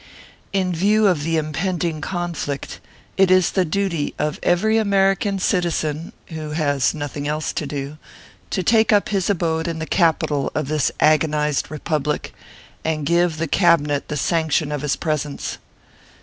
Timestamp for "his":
9.09-9.29, 14.81-14.95